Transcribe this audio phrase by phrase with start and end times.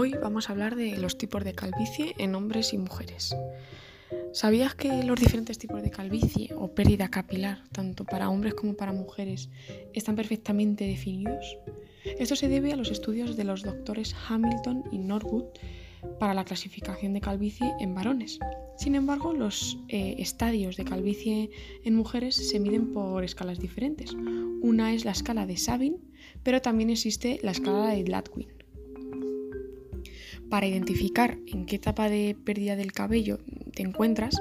[0.00, 3.34] Hoy vamos a hablar de los tipos de calvicie en hombres y mujeres.
[4.32, 8.92] ¿Sabías que los diferentes tipos de calvicie o pérdida capilar, tanto para hombres como para
[8.92, 9.50] mujeres,
[9.94, 11.58] están perfectamente definidos?
[12.16, 15.46] Esto se debe a los estudios de los doctores Hamilton y Norwood
[16.20, 18.38] para la clasificación de calvicie en varones.
[18.76, 21.50] Sin embargo, los eh, estadios de calvicie
[21.82, 24.12] en mujeres se miden por escalas diferentes.
[24.62, 25.96] Una es la escala de Sabin,
[26.44, 28.57] pero también existe la escala de Gladwin.
[30.50, 33.38] Para identificar en qué etapa de pérdida del cabello
[33.74, 34.40] te encuentras,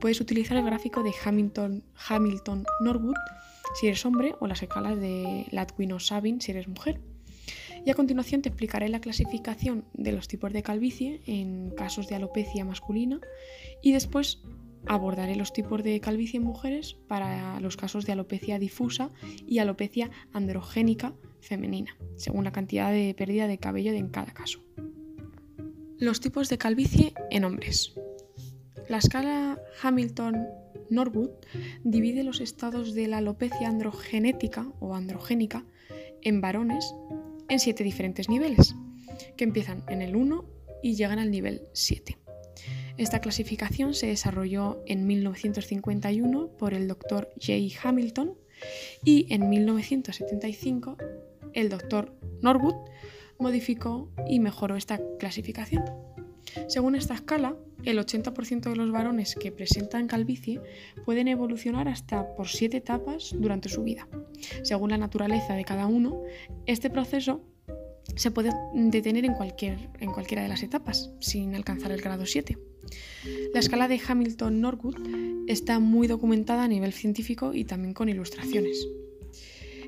[0.00, 3.16] puedes utilizar el gráfico de Hamilton-Norwood
[3.74, 7.00] si eres hombre o las escalas de Latwin o Sabin si eres mujer.
[7.84, 12.14] Y a continuación te explicaré la clasificación de los tipos de calvicie en casos de
[12.14, 13.20] alopecia masculina
[13.82, 14.42] y después
[14.86, 19.10] abordaré los tipos de calvicie en mujeres para los casos de alopecia difusa
[19.46, 24.60] y alopecia androgénica femenina, según la cantidad de pérdida de cabello en cada caso.
[26.02, 27.94] Los tipos de calvicie en hombres.
[28.88, 31.30] La escala Hamilton-Norwood
[31.84, 35.64] divide los estados de la alopecia androgenética o androgénica
[36.20, 36.92] en varones
[37.48, 38.74] en siete diferentes niveles,
[39.36, 40.44] que empiezan en el 1
[40.82, 42.18] y llegan al nivel 7.
[42.96, 47.52] Esta clasificación se desarrolló en 1951 por el doctor J.
[47.80, 48.36] Hamilton
[49.04, 50.96] y en 1975
[51.52, 52.74] el doctor Norwood
[53.38, 55.84] modificó y mejoró esta clasificación.
[56.68, 60.60] Según esta escala, el 80% de los varones que presentan calvicie
[61.04, 64.06] pueden evolucionar hasta por siete etapas durante su vida.
[64.62, 66.22] Según la naturaleza de cada uno,
[66.66, 67.42] este proceso
[68.16, 72.58] se puede detener en, cualquier, en cualquiera de las etapas, sin alcanzar el grado 7.
[73.54, 78.86] La escala de Hamilton-Norwood está muy documentada a nivel científico y también con ilustraciones.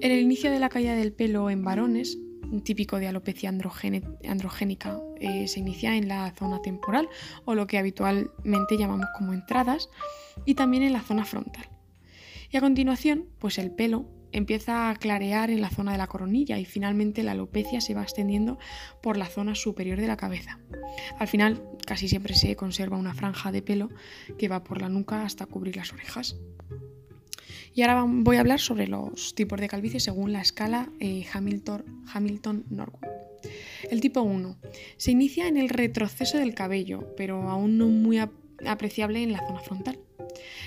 [0.00, 2.18] En el inicio de la caída del pelo en varones,
[2.62, 7.08] típico de alopecia androgénica eh, se inicia en la zona temporal
[7.44, 9.88] o lo que habitualmente llamamos como entradas
[10.44, 11.68] y también en la zona frontal.
[12.50, 16.58] Y a continuación, pues el pelo empieza a clarear en la zona de la coronilla
[16.58, 18.58] y finalmente la alopecia se va extendiendo
[19.02, 20.58] por la zona superior de la cabeza.
[21.18, 23.88] Al final casi siempre se conserva una franja de pelo
[24.38, 26.36] que va por la nuca hasta cubrir las orejas.
[27.76, 33.04] Y ahora voy a hablar sobre los tipos de calvicie según la escala eh, Hamilton-Norwood.
[33.90, 34.56] el tipo 1
[34.96, 38.18] se inicia en el retroceso del cabello, pero aún no muy
[38.66, 39.98] apreciable en la zona frontal.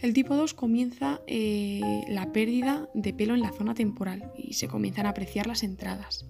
[0.00, 4.68] El tipo 2 comienza eh, la pérdida de pelo en la zona temporal y se
[4.68, 6.24] comienzan a apreciar las entradas.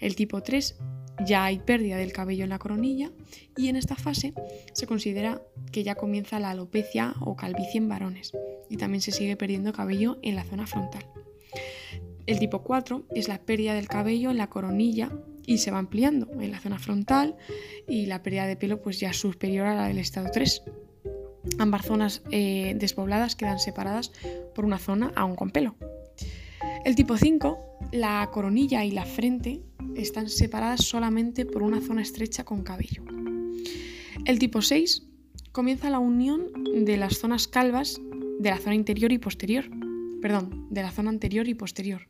[0.00, 0.80] El tipo 3
[1.26, 3.10] ya hay pérdida del cabello en la coronilla
[3.56, 4.34] y en esta fase
[4.72, 8.32] se considera que ya comienza la alopecia o calvicie en varones
[8.68, 11.06] y también se sigue perdiendo cabello en la zona frontal.
[12.26, 15.10] El tipo 4 es la pérdida del cabello en la coronilla
[15.44, 17.36] y se va ampliando en la zona frontal
[17.88, 20.62] y la pérdida de pelo pues ya superior a la del estado 3.
[21.58, 24.12] Ambas zonas eh, despobladas quedan separadas
[24.54, 25.74] por una zona aún con pelo.
[26.84, 27.58] El tipo 5,
[27.92, 29.60] la coronilla y la frente
[29.96, 33.02] están separadas solamente por una zona estrecha con cabello.
[34.24, 35.02] El tipo 6
[35.52, 36.46] comienza la unión
[36.84, 38.00] de las zonas calvas
[38.38, 39.64] de la zona interior y posterior,
[40.20, 42.06] perdón, de la zona anterior y posterior,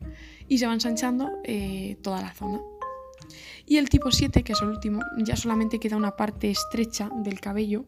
[0.48, 2.60] y se va ensanchando eh, toda la zona.
[3.66, 7.40] Y el tipo 7, que es el último, ya solamente queda una parte estrecha del
[7.40, 7.86] cabello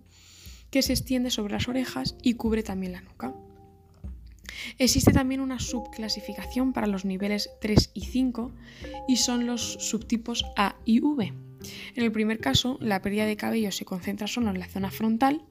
[0.70, 3.34] que se extiende sobre las orejas y cubre también la nuca.
[4.78, 8.52] Existe también una subclasificación para los niveles 3 y 5
[9.08, 11.32] y son los subtipos A y V.
[11.94, 15.42] En el primer caso, la pérdida de cabello se concentra solo en la zona frontal,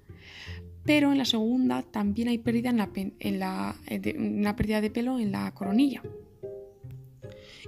[0.86, 5.32] pero en la segunda también hay pérdida en la, eh, una pérdida de pelo en
[5.32, 6.02] la coronilla.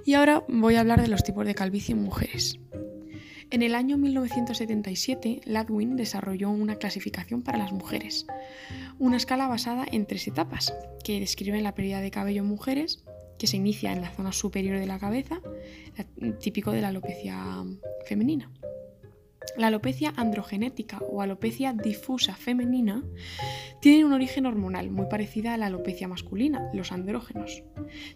[0.04, 2.58] Y ahora voy a hablar de los tipos de calvicie en mujeres.
[3.50, 8.26] En el año 1977, Ladwin desarrolló una clasificación para las mujeres,
[8.98, 10.74] una escala basada en tres etapas,
[11.04, 13.04] que describen la pérdida de cabello en mujeres,
[13.38, 15.40] que se inicia en la zona superior de la cabeza,
[16.40, 17.64] típico de la alopecia
[18.06, 18.50] femenina.
[19.56, 23.02] La alopecia androgenética o alopecia difusa femenina
[23.80, 27.62] tiene un origen hormonal muy parecida a la alopecia masculina, los andrógenos.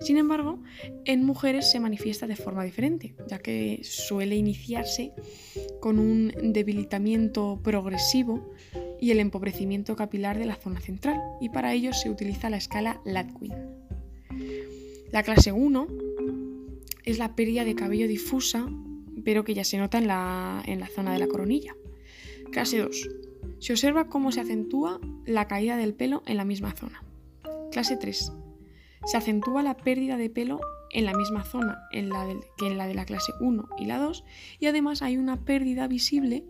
[0.00, 0.62] Sin embargo,
[1.04, 5.12] en mujeres se manifiesta de forma diferente, ya que suele iniciarse
[5.81, 8.52] con un debilitamiento progresivo
[9.00, 13.00] y el empobrecimiento capilar de la zona central, y para ello se utiliza la escala
[13.04, 13.54] Latwin.
[15.10, 15.87] La clase 1
[17.04, 18.69] es la pérdida de cabello difusa
[19.25, 21.75] pero que ya se nota en la, zona de la coronilla.
[22.52, 23.08] Clase 2.
[23.58, 27.02] Se observa cómo se acentúa la caída del pelo en la misma zona.
[27.70, 28.32] Clase 3.
[29.06, 32.26] Se acentúa la pérdida de pelo en la misma zona en la
[32.58, 34.25] que en la de la clase 1 y la 2
[34.58, 36.44] y además hay una pérdida visible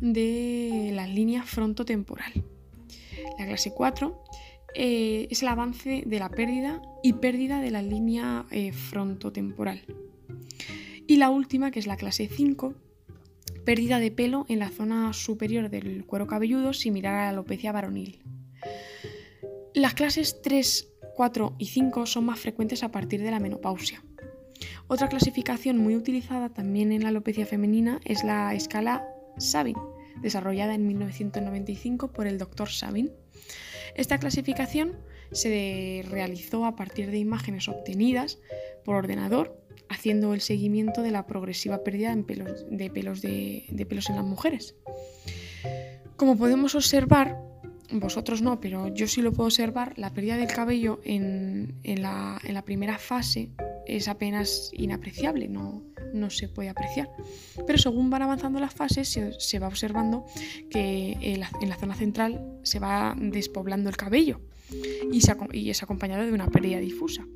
[0.00, 2.44] de la línea frontotemporal.
[3.38, 4.22] La clase 4
[4.74, 9.82] eh, es el avance de la pérdida y pérdida de la línea eh, frontotemporal.
[11.10, 12.72] Y la última, que es la clase 5,
[13.64, 18.22] pérdida de pelo en la zona superior del cuero cabelludo similar a la alopecia varonil.
[19.74, 24.04] Las clases 3, 4 y 5 son más frecuentes a partir de la menopausia.
[24.86, 29.04] Otra clasificación muy utilizada también en la alopecia femenina es la escala
[29.36, 29.78] Sabin,
[30.22, 32.68] desarrollada en 1995 por el Dr.
[32.68, 33.10] Sabin.
[33.96, 34.92] Esta clasificación
[35.32, 38.38] se realizó a partir de imágenes obtenidas
[38.84, 42.22] por ordenador, haciendo el seguimiento de la progresiva pérdida de
[42.90, 44.76] pelos de, pelos en las mujeres.
[46.16, 47.38] Como podemos observar,
[47.92, 52.98] vosotros no, pero yo sí lo puedo observar, la pérdida del cabello en, la, primera
[52.98, 53.50] fase
[53.86, 55.82] es apenas inapreciable, no,
[56.30, 57.10] se puede apreciar.
[57.66, 60.24] Pero según van avanzando las fases, se, va observando
[60.70, 64.40] que en la, zona central se va despoblando el cabello
[65.10, 65.20] y,
[65.52, 67.26] y es acompañado de una pérdida difusa.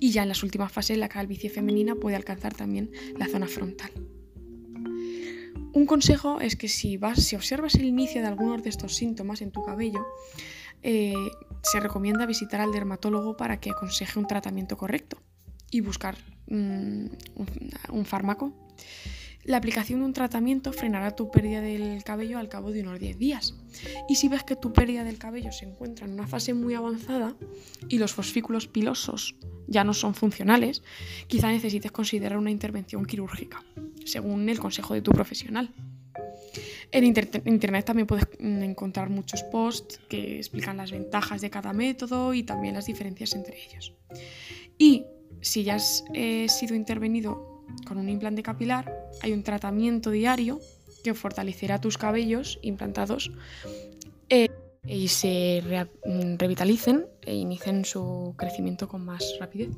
[0.00, 3.92] Y ya en las últimas fases la calvicie femenina puede alcanzar también la zona frontal.
[5.72, 9.40] Un consejo es que si, vas, si observas el inicio de algunos de estos síntomas
[9.40, 10.04] en tu cabello,
[10.82, 11.14] eh,
[11.62, 15.22] se recomienda visitar al dermatólogo para que aconseje un tratamiento correcto
[15.70, 16.16] y buscar
[16.48, 17.06] mm,
[17.90, 18.52] un, fármaco.
[19.44, 23.18] La aplicación de un tratamiento frenará tu pérdida del cabello al cabo de unos 10
[23.18, 23.54] días.
[24.08, 27.34] Y si ves que tu pérdida del cabello se encuentra en una fase muy avanzada
[27.88, 30.82] y los fosfículos pilosos ya no son funcionales,
[31.26, 33.64] quizá necesites considerar una intervención quirúrgica,
[34.04, 35.72] según el consejo de tu profesional.
[36.92, 42.42] En Internet también puedes encontrar muchos posts que explican las ventajas de cada método y
[42.42, 43.94] también las diferencias entre ellos.
[44.76, 45.04] Y
[45.40, 47.49] si ya has eh, sido intervenido
[47.86, 50.60] con un implante capilar, hay un tratamiento diario
[51.02, 53.32] que fortalecerá tus cabellos implantados
[54.28, 54.48] eh,
[54.86, 55.62] y se
[56.04, 59.70] mm, revitalicen e inicien su crecimiento con más rapidez.